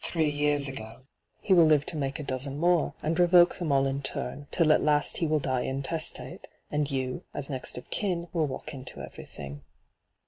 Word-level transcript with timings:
three 0.03 0.31
years 0.31 0.67
ago; 0.67 1.03
he 1.41 1.53
will 1.53 1.65
live 1.65 1.85
to 1.85 1.95
make 1.95 2.17
a 2.17 2.23
dozen 2.23 2.57
more, 2.57 2.95
and 3.03 3.19
revoke 3.19 3.57
them 3.59 3.71
all 3.71 3.85
in 3.85 4.01
torn, 4.01 4.47
till 4.49 4.71
at 4.73 4.81
last 4.81 5.17
he 5.17 5.27
will 5.27 5.37
die 5.37 5.61
intestate, 5.61 6.47
and 6.71 6.89
you, 6.89 7.23
as 7.35 7.51
next 7.51 7.77
of 7.77 7.87
kin, 7.91 8.27
will 8.33 8.47
walk 8.47 8.73
into 8.73 8.99
everything.' 8.99 9.61